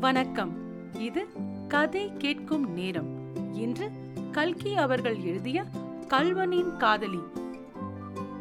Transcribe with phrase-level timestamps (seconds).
[0.00, 0.52] வணக்கம்.
[0.94, 1.26] இது
[1.68, 3.34] கதை கேட்கும் நேரம்.
[3.54, 3.90] இன்று
[4.32, 5.64] கல்கி அவர்கள் எழுதிய
[6.08, 7.18] கல்வனின் காதலி.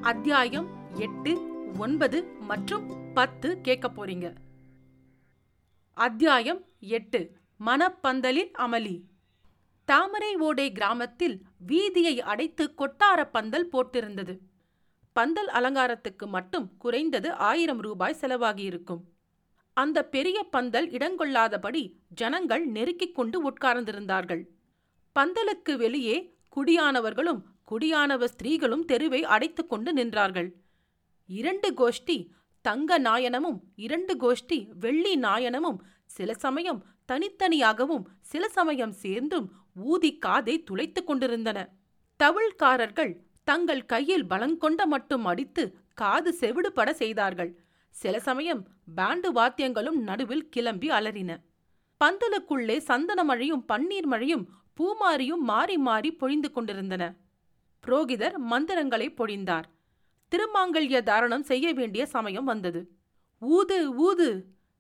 [0.01, 1.37] அத்தியாயம் எட்டு
[1.77, 4.35] ஒன்பது மற்றும் பத்து கேட்க போறீங்க.
[5.93, 7.31] அத்தியாயம் எட்டு
[7.65, 9.01] மணப்பந்தலில் அமளி.
[9.85, 14.37] தாமரை ஓடை கிராமத்தில் வீதியை அடைத்து கொட்டார பந்தல் போட்டிருந்தது.
[15.13, 19.02] பந்தல் அலங்காரத்துக்கு மட்டும் குறைந்தது ஆயிரம் ரூபாய் செலவாகியிருக்கும்.
[19.81, 21.84] அந்த பெரிய பந்தல் இடங்கொள்ளாதபடி
[22.21, 24.43] ஜனங்கள் நெருக்கிக் கொண்டு உட்கார்ந்திருந்தார்கள்.
[25.15, 26.17] பந்தலுக்கு வெளியே
[26.55, 30.49] குடியானவர்களும் குடியானவ ஸ்திரீகளும் தெருவை அடைத்து கொண்டு நின்றார்கள்.
[31.29, 32.17] இரண்டு கோஷ்டி
[32.65, 39.48] தங்க நாயனமும் இரண்டு கோஷ்டி வெள்ளி நாயனமும் சில சமயம் தனித்தனியாகவும் சில சமயம் சேர்ந்தும்
[39.91, 41.57] ஊதி காதை துளைத்துக் கொண்டிருந்தன.
[42.20, 47.51] தவிழ்காரர்கள் தங்கள் கையில் பலங்கொண்ட மட்டும் அடித்து காது செவிடுபட செய்தார்கள்.
[47.95, 48.61] சில சமயம்
[48.95, 51.31] பேண்டு வாத்தியங்களும் நடுவில் கிளம்பி அலறின.
[52.02, 54.45] பந்தலுக்குள்ளே சந்தன மழையும் பன்னீர் மழையும்
[54.77, 57.04] பூமாரியும் மாறி மாறி பொழிந்து கொண்டிருந்தன.
[57.84, 59.67] புரோகிதர் மந்திரங்களை பொழிந்தார்.
[60.32, 62.82] திருமாங்கல்ய தாரணம் செய்ய வேண்டிய சமயம் வந்தது.
[63.41, 64.30] ஊது ஊது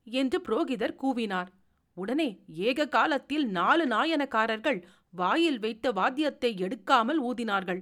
[0.03, 1.49] என்று புரோகிதர் கூவினார்.
[1.97, 7.81] உடனே ஏக காலத்தில் நாலு நாயனக்காரர்கள் வாயில் வைத்த வாத்தியத்தை எடுக்காமல் ஊதினார்கள்.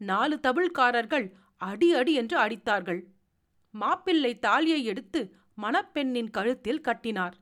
[0.00, 1.26] நாலு தபிழ்காரர்கள்
[1.56, 3.00] அடி அடி என்று அடித்தார்கள்.
[3.74, 5.20] மாப்பிள்ளை தாலியை எடுத்து
[5.58, 7.36] மணப்பெண்ணின் கழுத்தில் கட்டினார்.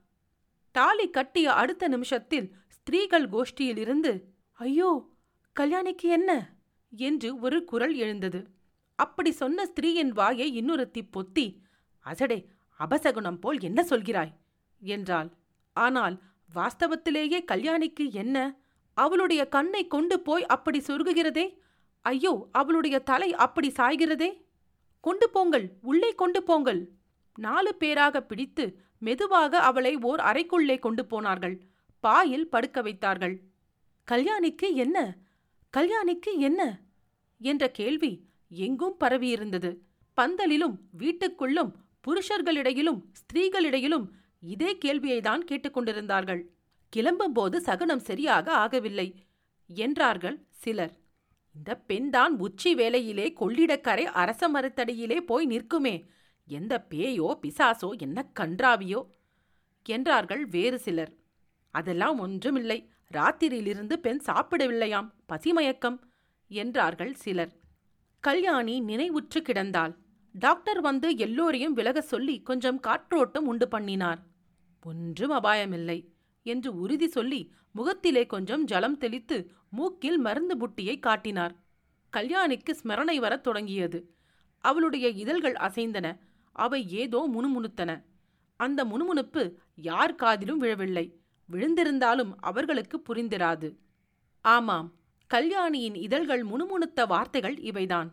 [0.71, 4.23] தாலி கட்டிய அடுத்த நிமிஷத்தில் ஸ்திரீகள் கோஷ்டியிலிருந்து
[4.59, 5.09] ஐயோ
[5.55, 6.31] கல்யாணிக்கு என்ன?
[6.91, 8.39] என்று ஒரு குரல் எழுந்தது.
[8.95, 11.45] அப்படி சொன்ன ஸ்திரீயின் வாயை இன்னொருத்தி பொத்தி
[12.05, 12.45] அசடே
[12.79, 14.33] அபசகுணம் போல் என்ன சொல்கிறாய்?
[14.81, 15.29] என்றாள்.
[15.73, 16.21] ஆனால்
[16.55, 18.37] வாஸ்தவத்திலேயே கல்யாணிக்கு என்ன?
[18.93, 21.45] அவளுடைய கண்ணை கொண்டு போய் அப்படி சொருகுகிறதே?
[22.05, 24.29] ஐயோ அவளுடைய தலை அப்படி சாய்கிறதே?
[24.99, 26.89] கொண்டு போங்கள் உள்ளே கொண்டு போங்கள்.
[27.35, 31.61] நாலு பேராக பிடித்து மெதுவாக அவளை ஓர் அறைக்குள்ளே கொண்டு போனார்கள்.
[31.99, 33.41] பாயில் படுக்க வைத்தார்கள்.
[34.11, 35.17] கல்யாணிக்கு என்ன?
[35.77, 36.79] கல்யாணிக்கு என்ன?
[37.37, 39.77] என்ற கேள்வி எங்கும் பரவியிருந்தது.
[40.17, 41.71] பந்தலிலும் வீட்டுக்குள்ளும்
[42.07, 44.05] புருஷர்களிடையிலும் ஸ்திரீகளிடையிலும்
[44.39, 46.41] இதே கேள்வியைதான் கேட்டுக்கொண்டிருந்தார்கள்
[46.95, 49.13] கிளம்பும்போது சகுனம் சரியாக ஆகவில்லை.
[49.67, 50.98] என்றார்கள் சிலர்.
[51.55, 56.07] இந்த பெண்தான் உச்சி வேலையிலே கொள்ளிடக்கரை அரச மரத்தடியிலே போய் நிற்குமே.
[56.47, 59.07] எந்த பேயோ பிசாசோ என்ன கன்றாவியோ?
[59.85, 61.13] என்றார்கள் வேறு சிலர்.
[61.71, 62.89] அதெல்லாம் ஒன்றுமில்லை.
[63.13, 65.11] ராத்திரியிலிருந்து பெண் சாப்பிடவில்லையாம்.
[65.29, 65.99] பசிமயக்கம்
[66.47, 67.59] என்றார்கள் சிலர்.
[68.19, 69.95] கல்யாணி நினைவுற்று கிடந்தாள்.
[70.31, 74.19] டாக்டர் வந்து எல்லோரையும் விலக சொல்லி கொஞ்சம் காற்றோட்டம் உண்டு பண்ணினார்.
[74.83, 76.13] ஒன்றும் அபாயமில்லை.
[76.43, 81.55] என்று உறுதி சொல்லி முகத்திலே கொஞ்சம் ஜலம் தெளித்து மூக்கில் மருந்து புட்டியை காட்டினார்.
[82.17, 84.15] கல்யாணிக்கு ஸ்மரணை வரத் தொடங்கியது.
[84.59, 86.19] அவளுடைய இதழ்கள் அசைந்தன.
[86.51, 88.03] அவை ஏதோ முணுமுணுத்தன.
[88.55, 91.19] அந்த முணுமுணுப்பு யார் காதிலும் விழவில்லை.
[91.51, 93.75] விழுந்திருந்தாலும் அவர்களுக்கு புரிந்திராது.
[94.41, 94.93] ஆமாம்
[95.27, 98.09] கல்யாணியின் இதழ்கள் முணுமுணுத்த வார்த்தைகள் இவைதான்.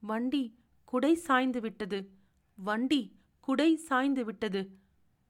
[0.00, 2.10] வண்டி குடை சாய்ந்து விட்டது.
[2.54, 4.70] வண்டி குடை சாய்ந்து விட்டது.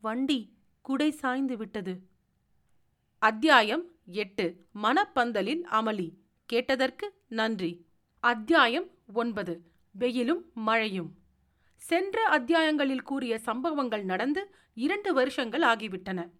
[0.01, 2.11] வண்டி குடை சாய்ந்து விட்டது.
[3.23, 4.67] அத்தியாயம் எட்டு.
[4.83, 6.13] மணப்பந்தலில் அமளி.
[6.47, 7.87] கேட்டதற்கு நன்றி.
[8.21, 9.71] அத்தியாயம் ஒன்பது.
[9.91, 11.15] வெயிலும் மழையும்.
[11.77, 16.31] சென்ற அத்தியாயங்களில் கூறிய சம்பவங்கள் நடந்து இரண்டு வருஷங்கள் ஆகிவிட்டன.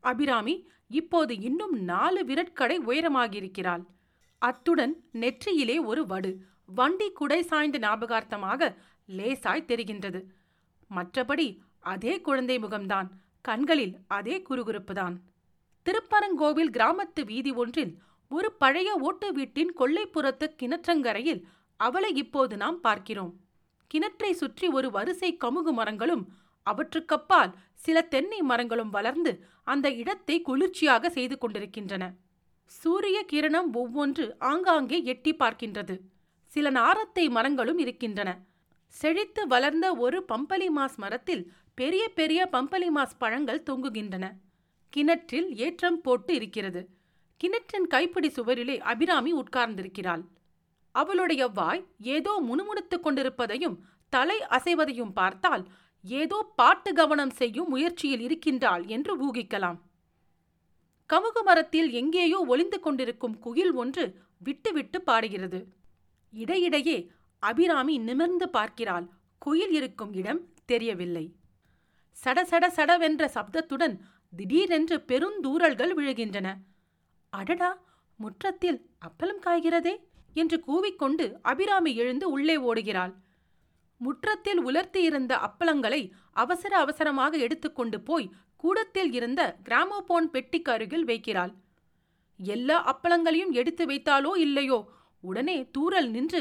[0.00, 3.84] அபிராமி இப்போது இன்னும் நாலு விரட்கடை உயரமாகியிருக்கிறாள்.
[4.38, 8.74] அத்துடன் நெற்றியிலே ஒரு வடு வண்டி குடை சாய்ந்த ஞாபகார்த்தமாக
[9.08, 10.24] லேசாய் தெரிகின்றது.
[10.96, 13.08] மற்றபடி அதே குழந்தை முகம்தான்.
[13.40, 15.16] கண்களில் அதே குறுகுறுப்புதான்.
[15.88, 17.92] திருப்பரங்கோவில் கிராமத்து வீதி ஒன்றில்
[18.30, 21.38] ஒரு பழைய ஓட்டு வீட்டின் கொள்ளைப்புறத்து கிணற்றங்கரையில்
[21.80, 23.30] அவளை இப்போது நாம் பார்க்கிறோம்.
[23.90, 26.24] கிணற்றை சுற்றி ஒரு வரிசை கமுகு மரங்களும்
[26.66, 27.52] அவற்றுக்கப்பால்
[27.84, 29.32] சில தென்னை மரங்களும் வளர்ந்து
[29.64, 32.04] அந்த இடத்தை குளிர்ச்சியாக செய்து கொண்டிருக்கின்றன.
[32.70, 35.96] சூரிய கிரணம் ஒவ்வொன்று ஆங்காங்கே எட்டி பார்க்கின்றது.
[36.52, 38.30] சில நாரத்தை மரங்களும் இருக்கின்றன.
[38.94, 44.26] செழித்து வளர்ந்த ஒரு பம்பலிமாஸ் மரத்தில் பெரிய பெரிய பம்பலிமாஸ் பழங்கள் தொங்குகின்றன.
[44.92, 46.82] கிணற்றில் ஏற்றம் போட்டு இருக்கிறது.
[47.40, 50.22] கிணற்றின் கைப்பிடி சுவரிலே அபிராமி உட்கார்ந்திருக்கிறாள்.
[50.94, 53.76] அவளுடைய வாய் ஏதோ முணுமுணுத்துக் கொண்டிருப்பதையும்
[54.12, 55.64] தலை அசைவதையும் பார்த்தால்
[56.04, 59.78] ஏதோ பாட்டு கவனம் செய்யும் முயற்சியில் இருக்கின்றாள் என்று ஊகிக்கலாம்.
[61.10, 64.04] கமுகு மரத்தில் எங்கேயோ ஒளிந்து கொண்டிருக்கும் குயில் ஒன்று
[64.38, 65.60] விட்டுவிட்டு பாடுகிறது.
[66.32, 66.98] இடையிடையே
[67.42, 69.06] அபிராமி நிமிர்ந்து பார்க்கிறாள்.
[69.38, 71.24] குயில் இருக்கும் இடம் தெரியவில்லை.
[72.16, 73.94] சட சட சடவென்ற சப்தத்துடன்
[74.32, 76.48] திடீரென்று பெருந்தூரல்கள் விழுகின்றன.
[77.32, 77.70] அடடா
[78.18, 78.78] முற்றத்தில்
[79.08, 79.94] அப்பளம் காய்கிறதே
[80.34, 83.12] என்று கூவிக்கொண்டு அபிராமி எழுந்து உள்ளே ஓடுகிறாள்.
[84.00, 86.00] முற்றத்தில் உலர்த்தியிருந்த அப்பளங்களை
[86.32, 91.52] அவசர அவசரமாக எடுத்துக்கொண்டு போய் கூடத்தில் இருந்த கிராமோபோன் பெட்டிக்கு அருகில் வைக்கிறாள்.
[92.40, 94.78] எல்லா அப்பளங்களையும் எடுத்து வைத்தாலோ இல்லையோ
[95.24, 96.40] உடனே தூரல் நின்று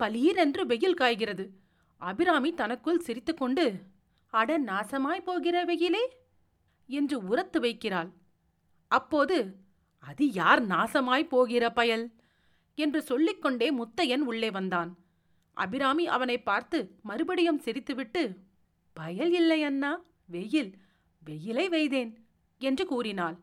[0.00, 1.44] பலீரென்று வெயில் காய்கிறது.
[2.02, 3.64] அபிராமி தனக்குள் சிரித்துக்கொண்டு
[4.34, 6.02] அட நாசமாய் போகிற வெயிலே!
[6.86, 8.10] என்று உரத்து வைக்கிறாள்.
[8.90, 9.56] அப்போது
[9.98, 12.10] அது யார் நாசமாய் போகிற பயல்?
[12.74, 14.90] என்று சொல்லிக்கொண்டே முத்தையன் உள்ளே வந்தான்.
[15.56, 18.36] அபிராமி அவனை பார்த்து மறுபடியும் சிரித்துவிட்டு
[18.92, 20.72] பயல் இல்லை அண்ணா வெயில்
[21.22, 22.12] வெயிலை வெய்தேன்
[22.60, 23.36] என்று கூறினாள்.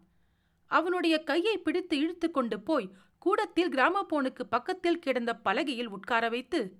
[0.66, 6.78] அவனுடைய கையை பிடித்து இழுத்து கொண்டு போய் கூடத்தில் கிராமபோனுக்கு பக்கத்தில் கிடந்த பலகையில் உட்கார வைத்து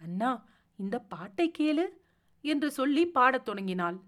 [0.00, 0.46] அண்ணா
[0.76, 1.86] இந்த பாட்டை கேளு
[2.40, 4.00] என்று சொல்லி பாடத் தொடங்கினாள்.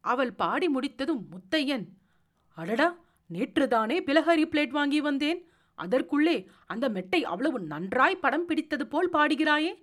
[0.00, 1.84] அவள் பாடி முடித்ததும் முத்தையன்
[2.54, 2.96] அடடா
[3.32, 5.48] நேற்றுதானே பிலஹரி பிளேட் வாங்கி வந்தேன்.
[5.74, 9.82] அதற்குள்ளே அந்த மெட்டை அவ்வளவு நன்றாய் படம் பிடித்தது போல் பாடுகிறாயே.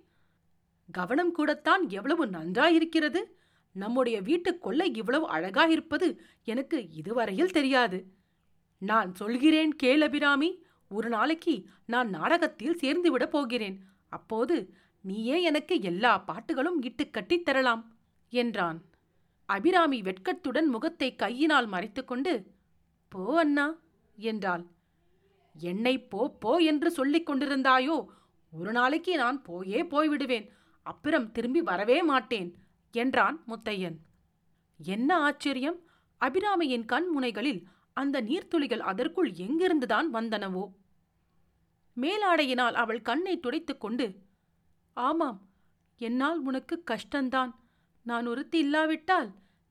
[0.92, 3.38] கவனம் கூடத்தான் எவ்வளவு நன்றாயிருக்கிறது.
[3.72, 8.12] நம்முடைய வீட்டு கொள்ளை இவ்வளவு அழகாயிருப்பது எனக்கு இதுவரையில் தெரியாது.
[8.78, 10.62] நான் சொல்கிறேன் கேள் அபிராமி.
[10.88, 13.82] ஒரு நாளைக்கு நான் நாடகத்தில் சேர்ந்துவிடப் போகிறேன்.
[14.08, 17.96] அப்போது நீயே எனக்கு எல்லா பாட்டுகளும் இட்டு கட்டித் தரலாம்
[18.30, 18.87] என்றான்.
[19.48, 22.32] அபிராமி வெட்கத்துடன் முகத்தை கையினால் மறைத்துக்கொண்டு
[23.12, 23.66] போ அண்ணா
[24.18, 24.64] என்றாள்.
[25.54, 27.96] என்னை போ போ என்று சொல்லிக் கொண்டிருந்தாயோ
[28.52, 30.46] ஒரு நாளைக்கு நான் போயே போய்விடுவேன்.
[30.86, 32.50] அப்புறம் திரும்பி வரவே மாட்டேன்
[32.94, 33.96] என்றான் முத்தையன்.
[34.80, 35.78] என்ன ஆச்சரியம்?
[36.20, 37.60] அபிராமியின் கண் முனைகளில்
[37.92, 40.64] அந்த நீர்த்துளிகள் அதற்குள் எங்கிருந்துதான் வந்தனவோ?
[41.96, 44.06] மேலாடையினால் அவள் கண்ணை துடைத்துக் கொண்டு
[44.96, 45.40] ஆமாம்
[46.00, 47.52] என்னால் உனக்கு கஷ்டந்தான்.
[48.08, 49.28] நான் ஒருத்தி இல்லாவிட்டால்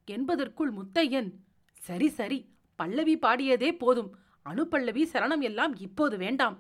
[0.08, 1.30] என்பதற்குள் முத்தையன்
[1.78, 2.40] சரி சரி
[2.80, 4.10] பல்லவி பாடியதே போதும்
[4.46, 6.58] அணுப்பல்லவி சரணம் எல்லாம் இப்போது வேண்டாம்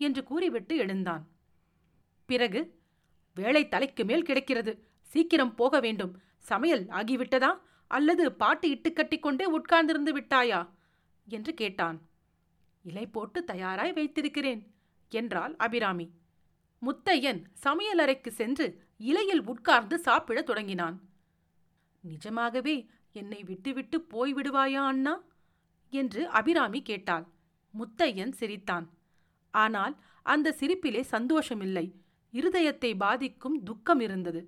[0.00, 1.24] என்று கூறிவிட்டு எழுந்தான்.
[2.28, 2.60] பிறகு
[3.36, 4.72] வேலை தலைக்கு மேல் கிடைக்கிறது
[5.12, 6.12] சீக்கிரம் போக வேண்டும்
[6.50, 7.50] சமையல் ஆகிவிட்டதா
[7.90, 10.60] அல்லது பாட்டு இட்டு கட்டிக்கொண்டே உட்கார்ந்திருந்து விட்டாயா?
[11.28, 11.98] என்று கேட்டான்.
[12.82, 14.62] இலை போட்டு தயாராய் வைத்திருக்கிறேன்
[15.12, 16.06] என்றாள் அபிராமி.
[16.82, 18.66] முத்தையன் சமையலறைக்கு சென்று
[19.10, 20.96] இலையில் உட்கார்ந்து சாப்பிடத் தொடங்கினான்.
[22.06, 22.76] நிஜமாகவே
[23.12, 25.14] என்னை விட்டுவிட்டு போய்விடுவாயா அண்ணா?
[25.92, 27.26] என்று அபிராமி கேட்டாள்.
[27.74, 28.86] முத்தையன் சிரித்தான்.
[29.54, 29.94] ஆனால்
[30.26, 31.86] அந்த சிரிப்பிலே சந்தோஷமில்லை.
[32.32, 34.42] இருதயத்தை பாதிக்கும் துக்கம் இருந்தது.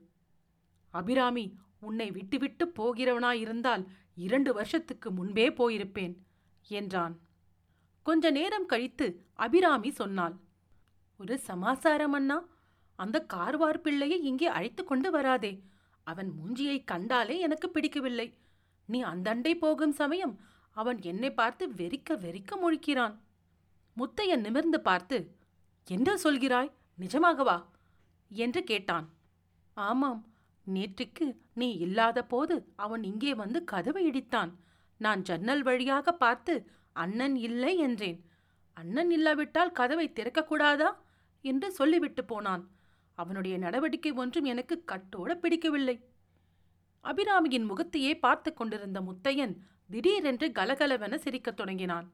[0.95, 1.45] அபிராமி
[1.81, 3.85] உன்னை விட்டுவிட்டு போகிறவனாயிருந்தால்
[4.17, 6.15] இரண்டு வருஷத்துக்கு முன்பே போயிருப்பேன்
[6.69, 7.15] என்றான்.
[8.07, 9.07] கொஞ்ச நேரம் கழித்து
[9.37, 10.37] அபிராமி சொன்னாள்.
[11.21, 12.39] ஒரு சமாசாரம் அண்ணா.
[12.99, 15.53] அந்த கார்வார் பிள்ளையை இங்கே அழைத்து கொண்டு வராதே.
[16.11, 18.29] அவன் மூஞ்சியை கண்டாலே எனக்கு பிடிக்கவில்லை.
[18.89, 20.35] நீ அந்தண்டை போகும் சமயம்
[20.77, 23.15] அவன் என்னை பார்த்து வெறிக்க வெறிக்க முழிக்கிறான்.
[23.97, 25.19] முத்தையன் நிமிர்ந்து பார்த்து
[25.89, 26.71] என்ன சொல்கிறாய்?
[26.99, 27.59] நிஜமாகவா?
[28.31, 29.07] என்று கேட்டான்.
[29.77, 30.21] ஆமாம்
[30.67, 34.51] நேற்றுக்கு நீ இல்லாத போது அவன் இங்கே வந்து கதவை இடித்தான்.
[35.01, 36.55] நான் ஜன்னல் வழியாக பார்த்து
[36.97, 38.19] அண்ணன் இல்லை என்றேன்.
[38.77, 40.91] அண்ணன் இல்லாவிட்டால் கதவை திறக்கக்கூடாதா
[41.45, 42.65] என்று சொல்லிவிட்டு போனான்.
[43.19, 45.97] அவனுடைய நடவடிக்கை ஒன்றும் எனக்கு கட்டோட பிடிக்கவில்லை.
[47.05, 49.55] அபிராமியின் முகத்தையே பார்த்து கொண்டிருந்த முத்தையன்
[49.91, 52.07] திடீரென்று கலகலவென சிரிக்கத் தொடங்கினான்.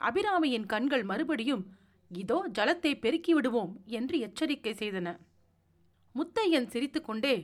[0.00, 1.64] அபிராமியின் கண்கள் மறுபடியும்
[2.10, 5.08] இதோ ஜலத்தை பெருக்கி விடுவோம் என்று எச்சரிக்கை செய்தன.
[6.14, 7.34] முத்தையன் சிரித்துக்கொண்டே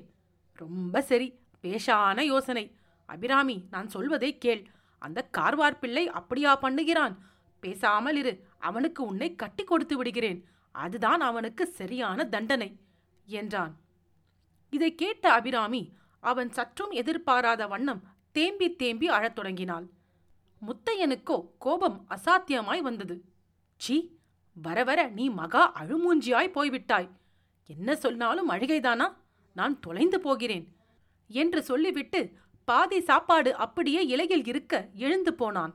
[0.58, 1.28] ரொம்ப சரி
[1.64, 2.64] பேஷான யோசனை.
[3.08, 4.62] அபிராமி நான் சொல்வதை கேள்.
[5.02, 7.14] அந்த கார்வார் பிள்ளை அப்படியா பண்ணுகிறான்?
[7.62, 8.32] பேசாமல் இரு
[8.68, 10.40] அவனுக்கு உன்னை கட்டி கொடுத்து விடுகிறேன்.
[10.72, 12.76] அதுதான் அவனுக்கு சரியான தண்டனை
[13.26, 13.76] என்றான்.
[14.70, 18.02] இதை கேட்ட அபிராமி அவன் சற்றும் எதிர்பாராத வண்ணம்
[18.32, 19.86] தேம்பி தேம்பி அழத் தொடங்கினாள்.
[20.62, 23.16] முத்தையனுக்கோ கோபம் அசாத்தியமாய் வந்தது.
[23.76, 23.96] சீ
[24.56, 27.08] வர வர நீ மகா அழுமூஞ்சியாய் போய்விட்டாய்.
[27.66, 29.06] என்ன சொன்னாலும் அழுகைதானா?
[29.56, 30.66] நான் தொலைந்து போகிறேன்
[31.26, 32.20] என்று சொல்லிவிட்டு
[32.64, 35.72] பாதி சாப்பாடு அப்படியே இலையில் இருக்க எழுந்து போனான்.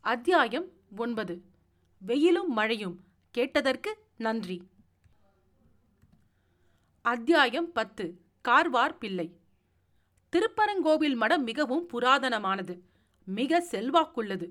[0.00, 1.34] அத்தியாயம் ஒன்பது.
[2.02, 2.96] வெயிலும் மழையும்
[3.30, 3.90] கேட்டதற்கு
[4.22, 4.56] நன்றி.
[7.04, 8.04] அத்தியாயம் பத்து.
[8.48, 9.26] கார்வார் பிள்ளை.
[10.32, 12.74] திருப்பரங்கோவில் மடம் மிகவும் புராதனமானது.
[13.24, 14.48] மிக செல்வாக்குள்ளது.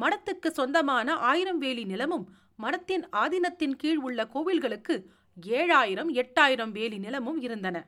[0.00, 2.26] மடத்துக்கு சொந்தமான ஆயிரம் வேலி நிலமும்
[2.58, 5.04] மடத்தின் ஆதீனத்தின் கீழ் உள்ள கோவில்களுக்கு
[5.46, 7.86] ஏழாயிரம் எட்டாயிரம் வேலி நிலமும் இருந்தன.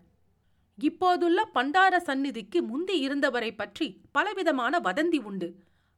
[0.78, 5.48] இப்போதுள்ள பண்டார சந்நிதிக்கு முந்தி இருந்தவரை பற்றி பலவிதமான வதந்தி உண்டு.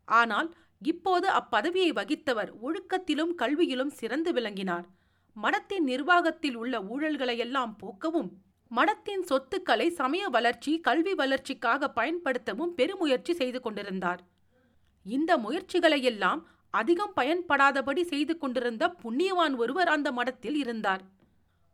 [0.05, 5.03] ஆனால் இப்போது அப்பதவியை வகித்தவர் ஒழுக்கத்திலும் கல்வியிலும் சிறந்து விளங்கினார்.
[5.43, 8.31] மடத்தின் நிர்வாகத்தில் உள்ள ஊழல்களையெல்லாம் போக்கவும்
[8.71, 14.21] மடத்தின் சொத்துக்களை சமய வளர்ச்சி கல்வி வளர்ச்சிக்காக பயன்படுத்தவும் பெருமுயற்சி செய்து கொண்டிருந்தார்.
[15.05, 21.03] இந்த முயற்சிகளையெல்லாம் அதிகம் பயன்படாதபடி செய்து கொண்டிருந்த புண்ணியவான் ஒருவர் அந்த மடத்தில் இருந்தார்.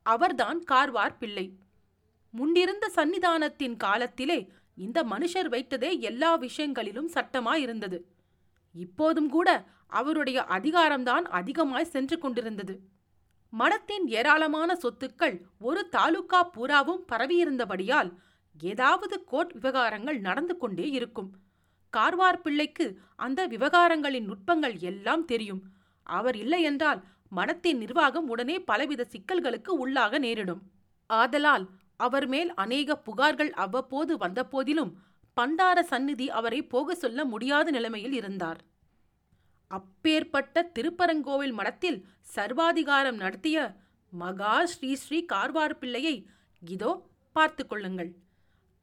[0.02, 1.56] அவர்தான் கார்வார் பிள்ளை.
[2.30, 8.00] முன்னிருந்த சன்னிதானத்தின் காலத்திலே இந்த மனுஷர் வைத்ததே எல்லா விஷயங்களிலும் சட்டமாயிருந்தது.
[8.72, 12.80] இப்போதும் கூட அவருடைய அதிகாரம்தான் அதிகமாய் சென்று கொண்டிருந்தது.
[13.52, 18.10] மடத்தின் ஏராளமான சொத்துக்கள் ஒரு தாலுகா பூராவும் பரவியிருந்தபடியால்
[18.60, 21.30] ஏதாவது கோர்ட் விவகாரங்கள் நடந்து கொண்டே இருக்கும்.
[21.92, 25.62] கார்வார் பிள்ளைக்கு அந்த விவகாரங்களின் நுட்பங்கள் எல்லாம் தெரியும்.
[26.02, 27.00] அவர் இல்லையென்றால்
[27.36, 30.62] மடத்தின் நிர்வாகம் உடனே பலவித சிக்கல்களுக்கு உள்ளாக நேரிடும்.
[31.06, 31.66] ஆதலால்
[31.96, 34.92] அவர் மேல் அநேக புகார்கள் அவ்வப்போது வந்தபோதிலும்
[35.36, 38.60] பண்டார சந்நிதி அவரை போக சொல்ல முடியாத நிலைமையில் இருந்தார்.
[39.70, 43.58] அப்பேற்பட்ட திருப்பரங்கோவில் மடத்தில் சர்வாதிகாரம் நடத்திய
[44.12, 46.26] மகா ஸ்ரீ ஸ்ரீ கார்வார் பிள்ளையை
[46.62, 48.10] இதோ பார்த்து கொள்ளுங்கள்.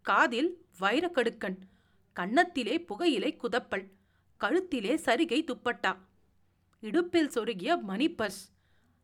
[0.01, 1.57] காதில் வைரக்கடுக்கண்
[2.15, 3.85] கன்னத்திலே புகையிலை குதப்பல்
[4.41, 5.91] கழுத்திலே சரிகை துப்பட்டா.
[6.79, 8.41] இடுப்பில் சொருகிய மணிப்பர்ஸ்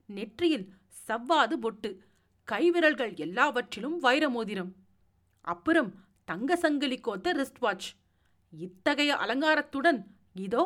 [0.06, 0.68] நெற்றியில்
[1.08, 1.90] சவ்வாது பொட்டு
[2.48, 4.72] கைவிரல்கள் எல்லாவற்றிலும் வைரமோதிரம்.
[5.42, 5.92] அப்புறம்
[6.26, 7.88] தங்க சங்கிலி கோத்த ரிஸ்ட் வாட்ச்
[8.54, 10.00] இத்தகைய அலங்காரத்துடன்
[10.36, 10.64] இதோ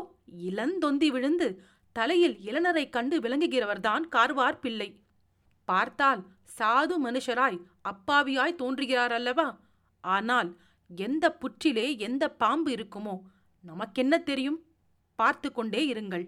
[0.49, 1.47] இளந்தொந்தி விழுந்து
[1.95, 4.89] தலையில் இளநரை கண்டு விளங்குகிறவர்தான் கார்வார் பிள்ளை.
[5.67, 6.21] பார்த்தால்
[6.57, 7.57] சாது மனுஷராய்
[7.91, 9.47] அப்பாவியாய் தோன்றுகிறார் அல்லவா
[10.03, 10.49] ஆனால்
[10.89, 13.15] எந்த புற்றிலே எந்த பாம்பு இருக்குமோ
[13.63, 14.59] நமக்கென்ன தெரியும்?
[15.19, 16.25] பார்த்து கொண்டே இருங்கள்.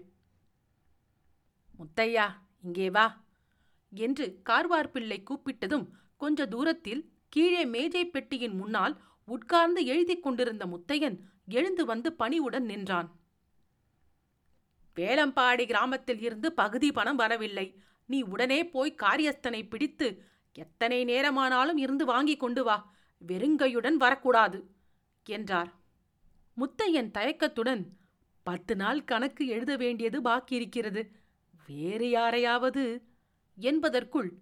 [1.78, 2.26] முத்தையா
[2.64, 3.06] இங்கே வா
[3.92, 8.94] என்று கார்வார் பிள்ளை கூப்பிட்டதும் கொஞ்ச தூரத்தில் கீழே மேஜை பெட்டியின் முன்னால்
[9.28, 11.16] உட்கார்ந்து எழுதி கொண்டிருந்த முத்தையன்
[11.58, 13.08] எழுந்து வந்து பணிவுடன் நின்றான்.
[14.96, 17.82] வேளம்பாடி கிராமத்தில் இருந்து பகுதி பணம் வரவில்லை.
[18.06, 22.92] நீ உடனே போய் காரியஸ்தனை பிடித்து எத்தனை நேரமானாலும் இருந்து வாங்கி கொண்டு வா.
[23.26, 24.70] வெறுங்கையுடன் வரக்கூடாது
[25.24, 25.72] என்றார்.
[26.56, 27.86] முத்தையன் தயக்கத்துடன்
[28.42, 31.10] பத்து நாள் கணக்கு எழுத வேண்டியது பாக்கி இருக்கிறது
[31.66, 33.02] வேறு யாரையாவது
[33.56, 34.38] என்பதற்குள்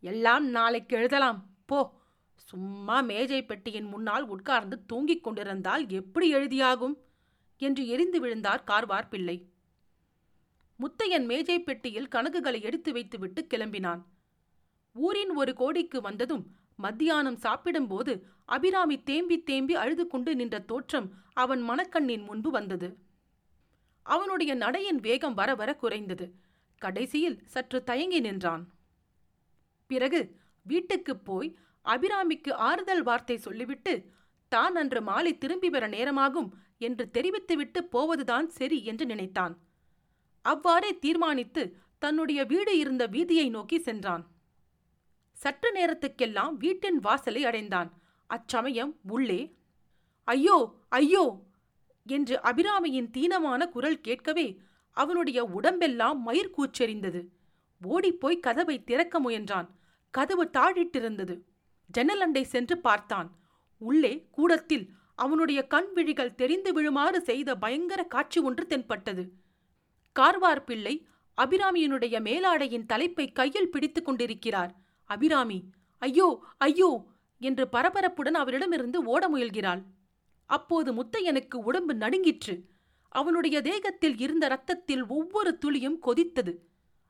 [0.00, 1.50] எல்லாம் நாளைக்கு எழுதலாம்.
[1.66, 1.98] போ.
[2.34, 6.94] சும்மா மேஜை பெட்டியின் முன்னால் உட்கார்ந்து தூங்கிக் கொண்டிருந்தால் எப்படி எழுதியாகும்?
[7.56, 9.49] என்று எரிந்து விழுந்தார் கார்வார் பிள்ளை.
[10.80, 14.02] முத்தையன் மேஜை பெட்டியில் கணக்குகளை எடுத்து வைத்துவிட்டு கிளம்பினான்.
[14.94, 16.44] ஊரின் ஒரு கோடிக்கு வந்ததும்
[16.76, 22.98] மத்தியானம் சாப்பிடும்போது அபிராமி தேம்பி தேம்பி அழுது கொண்டு நின்ற தோற்றம் அவன் மனக்கண்ணின் முன்பு வந்தது.
[24.02, 26.34] அவனுடைய நடையின் வேகம் வர வர குறைந்தது.
[26.78, 28.68] கடைசியில் சற்று தயங்கி நின்றான்.
[29.86, 34.10] பிறகு வீட்டுக்குப் போய் அபிராமிக்கு ஆறுதல் வார்த்தை சொல்லிவிட்டு
[34.48, 39.58] தான் அன்று மாலை திரும்பி வர நேரமாகும் என்று தெரிவித்துவிட்டு போவதுதான் சரி என்று நினைத்தான்.
[40.44, 41.62] அவ்வாறே தீர்மானித்து
[41.98, 44.22] தன்னுடைய வீடு இருந்த வீதியை நோக்கி சென்றான்.
[45.36, 47.90] சற்று நேரத்துக்கெல்லாம் வீட்டின் வாசலை அடைந்தான்.
[48.30, 49.40] அச்சமயம் உள்ளே
[50.28, 50.56] ஐயோ
[50.88, 51.24] ஐயோ!
[52.06, 54.46] என்று அபிராமியின் தீனமான குரல் கேட்கவே
[54.96, 57.20] அவனுடைய உடம்பெல்லாம் மயிர் கூச்செறிந்தது.
[57.80, 59.68] ஓடிப்போய் கதவை திறக்க முயன்றான்.
[60.14, 61.34] கதவு தாழிட்டிருந்தது.
[61.90, 63.28] ஜன்னலண்டை சென்று பார்த்தான்.
[63.80, 69.24] உள்ளே கூடத்தில் அவனுடைய கண் விழிகள் தெரிந்து விழுமாறு செய்த பயங்கர காட்சி ஒன்று தென்பட்டது.
[70.12, 71.06] கார்வார் பிள்ளை
[71.38, 74.72] அபிராமியினுடைய மேலாடையின் தலைப்பை கையில் பிடித்துக் கொண்டிருக்கிறார்.
[75.04, 75.58] அபிராமி
[75.98, 76.90] ஐயோ ஐயோ!
[77.40, 79.82] என்று பரபரப்புடன் அவரிடமிருந்து ஓட முயல்கிறாள்.
[80.46, 82.54] அப்போது முத்தையனுக்கு உடம்பு நடுங்கிற்று.
[83.08, 86.52] அவனுடைய தேகத்தில் இருந்த ரத்தத்தில் ஒவ்வொரு துளியும் கொதித்தது.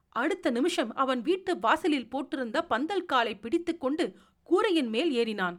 [0.08, 4.04] அடுத்த நிமிஷம் அவன் வீட்டு வாசலில் போட்டிருந்த பந்தல் காலை பிடித்துக்கொண்டு
[4.42, 5.56] கூரையின் மேல் ஏறினான்.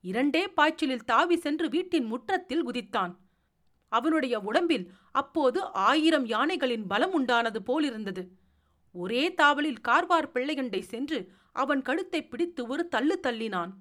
[0.00, 3.12] இரண்டே பாய்ச்சலில் தாவி சென்று வீட்டின் முற்றத்தில் குதித்தான்.
[3.90, 8.22] அவனுடைய உடம்பில் அப்போது ஆயிரம் யானைகளின் பலம் உண்டானது போலிருந்தது.
[8.92, 11.18] ஒரே தாவலில் கார்வார் பிள்ளையண்டை சென்று
[11.52, 13.72] அவன் கழுத்தை பிடித்து ஒரு தள்ளு தள்ளினான்.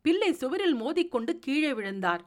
[0.00, 2.24] பிள்ளை சுவரில் மோதிக்கொண்டு கீழே விழுந்தார்.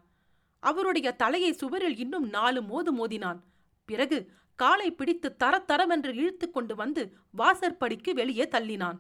[0.59, 3.39] அவருடைய தலையை சுவரில் இன்னும் நாலு மோது மோதினான்.
[3.85, 8.99] பிறகு காலை பிடித்து தர தரவென்று இழுத்து கொண்டு வந்து வாசற்படிக்கு வெளியே தள்ளினான்.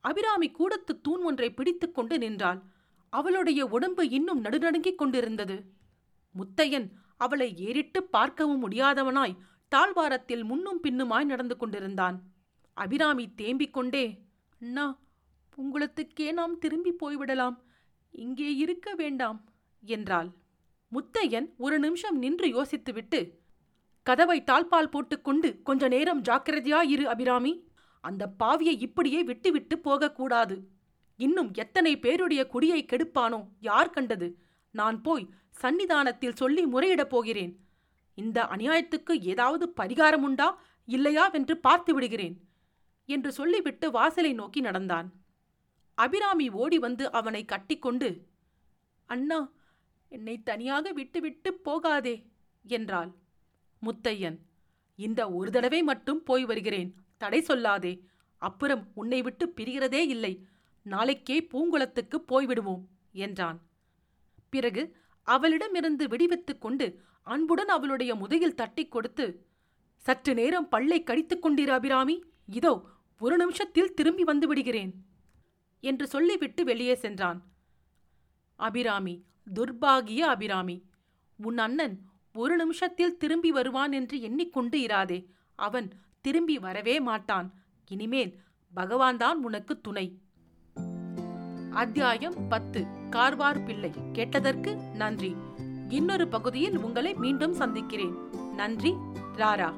[0.00, 2.62] அபிராமி கூடத்து தூண் ஒன்றை பிடித்துக் கொண்டு நின்றாள்.
[3.08, 5.56] அவளுடைய உடம்பு இன்னும் நடுநடுங்கிக் கொண்டிருந்தது.
[6.34, 6.88] முத்தையன்
[7.20, 9.38] அவளை ஏறிட்டு பார்க்கவும் முடியாதவனாய்
[9.72, 12.16] தாழ்வாரத்தில் முன்னும் பின்னுமாய் நடந்து கொண்டிருந்தான்.
[12.76, 14.04] அபிராமி தேம்பிக் கொண்டே
[14.60, 14.86] அண்ணா
[15.58, 17.56] உங்களுத்துக்கே நாம் திரும்பி போய்விடலாம்.
[18.14, 19.38] இங்கே இருக்க வேண்டாம்
[19.82, 20.28] என்றாள்.
[20.92, 23.20] முத்தையன் ஒரு நிமிஷம் நின்று யோசித்துவிட்டு
[24.06, 27.52] கதவை தாழ்பால் போட்டுக்கொண்டு கொஞ்ச நேரம் ஜாக்கிரதையா இரு அபிராமி.
[28.04, 30.56] அந்த பாவியை இப்படியே விட்டுவிட்டு போகக்கூடாது
[31.18, 34.28] இன்னும் எத்தனை பேருடைய குடியை கெடுப்பானோ யார் கண்டது?
[34.74, 35.24] நான் போய்
[35.62, 37.52] சன்னிதானத்தில் சொல்லி முறையிடப் போகிறேன்.
[38.18, 40.48] இந்த அநியாயத்துக்கு ஏதாவது பரிகாரம் உண்டா
[40.88, 42.36] இல்லையா வென்று பார்த்து விடுகிறேன்
[43.08, 45.08] என்று சொல்லிவிட்டு வாசலை நோக்கி நடந்தான்.
[45.98, 48.08] அபிராமி ஓடி வந்து அவனை கட்டிக்கொண்டு
[49.08, 49.38] அண்ணா
[50.12, 52.16] என்னை தனியாக விட்டுவிட்டு போகாதே
[52.64, 53.10] என்றாள்.
[53.82, 54.38] முத்தையன்
[54.98, 57.92] இந்த ஒரு தடவை மட்டும் போய் வருகிறேன் தடை சொல்லாதே
[58.42, 60.32] அப்புறம் உன்னை விட்டு பிரிகிறதே இல்லை
[60.86, 62.84] நாளைக்கே பூங்குளத்துக்கு போய்விடுவோம்
[63.24, 63.58] என்றான்.
[64.50, 64.82] பிறகு
[65.34, 66.86] அவளிடமிருந்து விடுவித்துக் கொண்டு
[67.26, 69.26] அன்புடன் அவளுடைய முதுகில் தட்டி கொடுத்து
[70.04, 72.16] சற்று நேரம் பல்லை கடித்துக் கொண்டிரு அபிராமி
[72.58, 72.72] இதோ
[73.20, 74.92] ஒரு நிமிஷத்தில் திரும்பி வந்து விடுகிறேன்
[75.84, 77.40] என்று சொல்லிவிட்டு வெளியே சென்றான்.
[78.58, 79.14] அபிராமி
[79.56, 80.76] துர்பாகிய அபிராமி
[81.38, 81.96] உன் அண்ணன்
[82.34, 85.18] ஒரு நிமிஷத்தில் திரும்பி வருவான் என்று எண்ணிக்கொண்டு இராதே
[85.58, 85.88] அவன்
[86.24, 87.48] திரும்பி வரவே மாட்டான்.
[87.88, 88.32] இனிமேல்
[88.72, 90.06] பகவான்தான் உனக்கு துணை.
[91.78, 92.86] அத்தியாயம் பத்து.
[93.10, 93.90] கார்வார் பிள்ளை.
[94.12, 95.36] கேட்டதற்கு நன்றி.
[95.88, 98.14] இன்னொரு பகுதியில் உங்களை மீண்டும் சந்திக்கிறேன்.
[98.54, 98.94] நன்றி
[99.36, 99.72] ராரா.